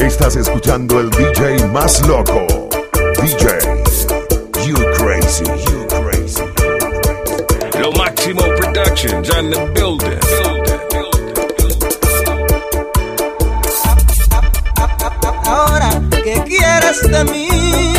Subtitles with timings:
[0.00, 2.46] Estás escuchando el DJ más loco.
[3.20, 3.48] DJ,
[4.66, 6.42] you crazy, you crazy.
[7.80, 10.18] Lo máximo productions on the building.
[15.44, 17.97] Ahora, ¿qué quieres de mí?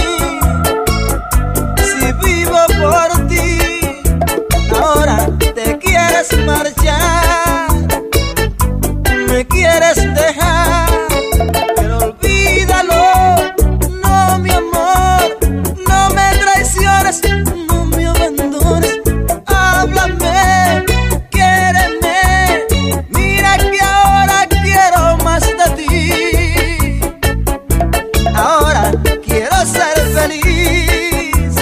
[28.35, 28.91] ahora
[29.25, 31.55] quiero ser feliz.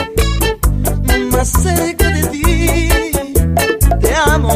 [1.32, 2.90] Más cerca de ti,
[4.00, 4.56] te amo.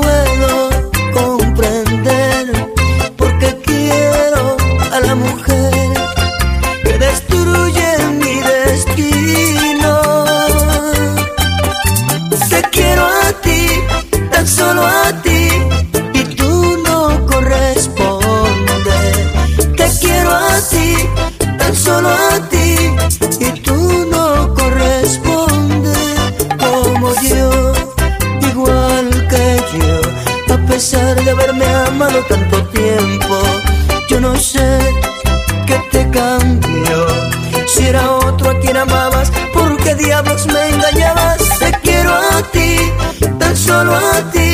[0.00, 0.47] 温柔
[32.22, 33.42] tanto tiempo.
[34.08, 34.78] Yo no sé
[35.66, 37.06] qué te cambió.
[37.66, 41.58] Si era otro a quien amabas, ¿por qué diablos me engañabas?
[41.58, 42.76] Te quiero a ti,
[43.38, 44.47] tan solo a ti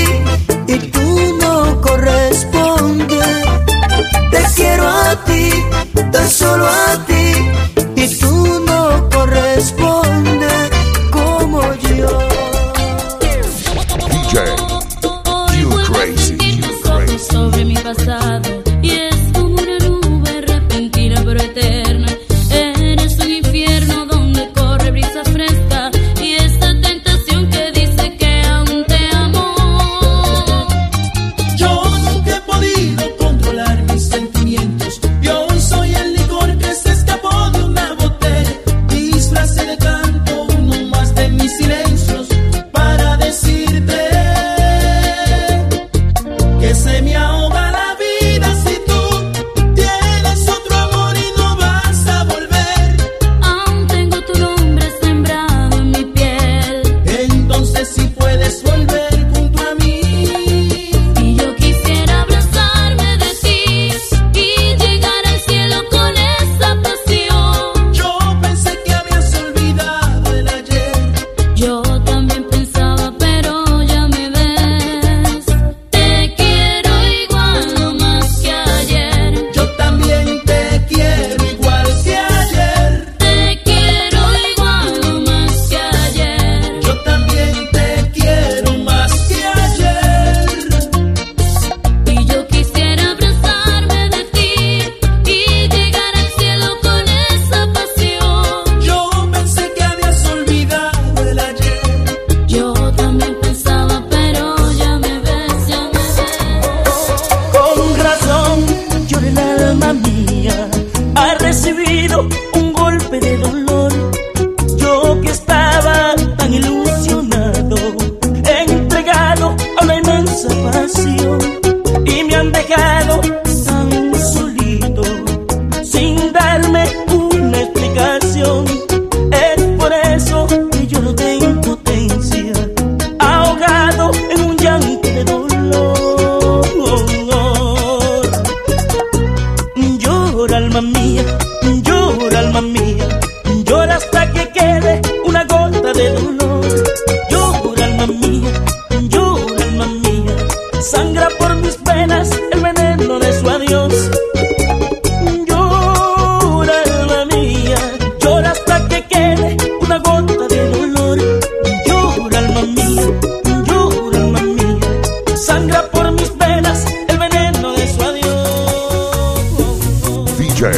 [170.54, 170.70] DJ,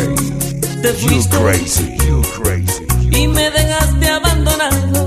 [0.80, 2.86] Te you crazy, you crazy.
[3.10, 5.05] y me dejaste abandonado,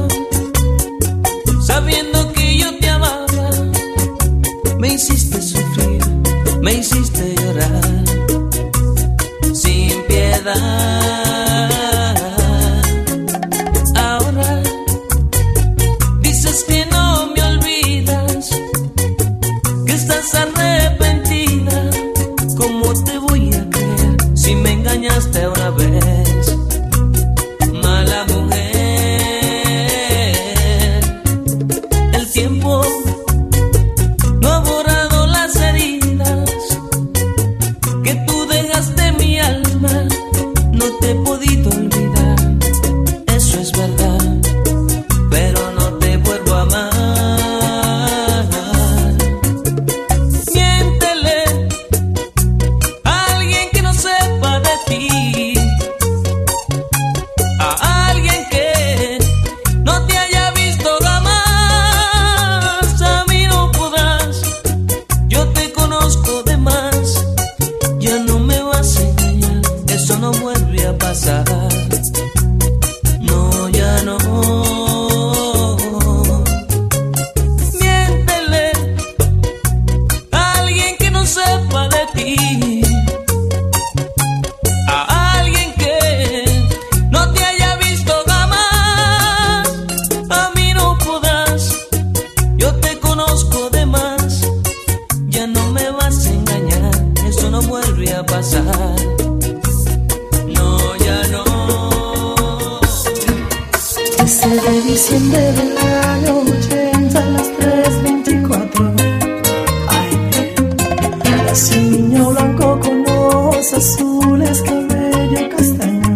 [113.80, 116.14] azules, cabello castaño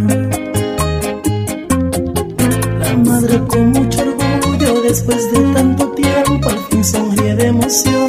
[2.82, 8.08] La madre con mucho orgullo después de tanto tiempo al fin sonríe de emoción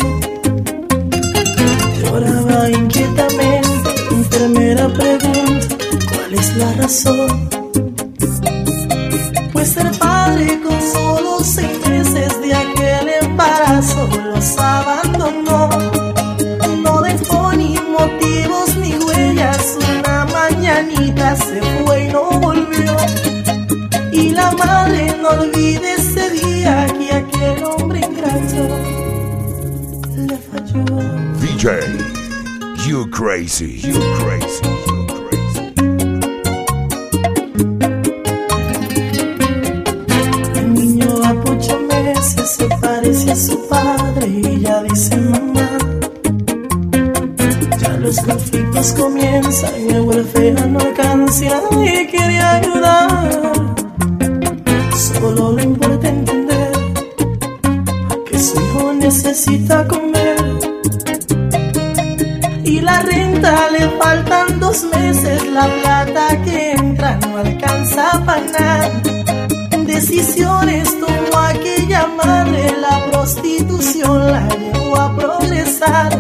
[2.01, 5.77] Lloraba inquietamente, enfermera pregunta
[6.11, 7.49] cuál es la razón
[9.53, 14.94] pues ser padre con solo seis meses de aquel embarazo los abandonó.
[32.95, 35.65] You crazy, you crazy, you crazy.
[40.55, 45.71] El niño a ocho meses se parece a su padre y ya dice mamá.
[47.81, 53.65] Ya los conflictos comienzan y el huérfano no alcanza y quiere ayudar.
[54.95, 56.73] Solo le importa entender
[58.25, 60.15] que su hijo necesita comer.
[62.85, 69.15] La renta le faltan dos meses, la plata que entra no alcanza para nada
[69.95, 76.11] decisiones tomó aquella madre, la prostitución la llevó a progresar.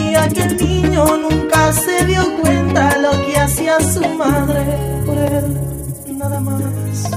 [0.00, 4.62] Y aquel niño nunca se dio cuenta lo que hacía su madre
[5.04, 7.10] por él, nada más.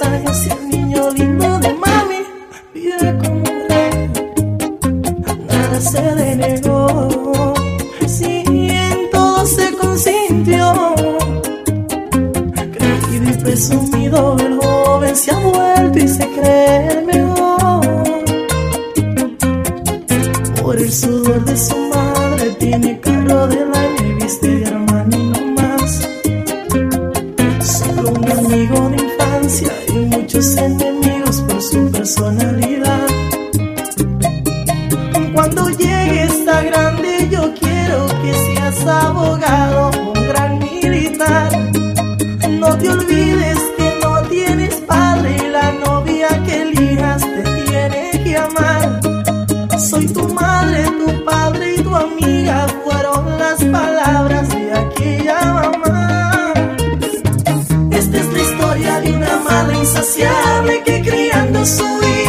[0.00, 2.22] Y el niño lindo de mami
[2.72, 4.10] vive como rey
[5.46, 7.54] nada se denegó.
[8.06, 10.94] Si en todo se consintió,
[12.72, 16.91] creído y presumido, el joven se ha vuelto y se cree
[38.86, 41.50] abogado, un gran militar.
[42.48, 48.36] No te olvides que no tienes padre y la novia que elijas te tiene que
[48.36, 49.00] amar.
[49.78, 56.52] Soy tu madre, tu padre y tu amiga fueron las palabras de aquella mamá.
[57.90, 62.21] Esta es la historia de una madre insaciable que criando su hijo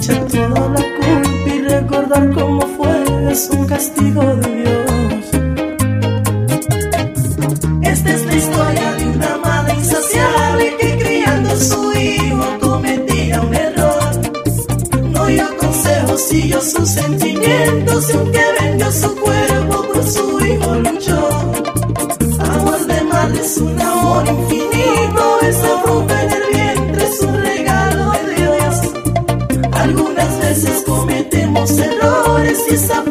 [0.00, 5.24] echar toda la culpa y recordar cómo fue es un castigo de Dios.
[7.82, 13.54] Esta es la historia de una madre insaciable que criando a su hijo cometía un
[13.54, 14.10] error.
[15.12, 21.28] No dio consejos, siguió sus sentimientos y aunque vendió su cuerpo por su hijo luchó.
[22.38, 27.39] Amor de madre es un amor infinito, esa fruta en el vientre es un
[30.50, 33.04] veces cometemos errores y esa